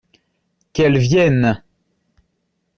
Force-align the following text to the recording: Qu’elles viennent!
Qu’elles 0.73 0.97
viennent! 0.97 1.61